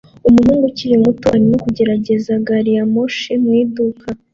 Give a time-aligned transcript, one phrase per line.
[0.27, 4.07] Umuhungu ukiri muto arimo kugerageza gari ya moshi mu iduka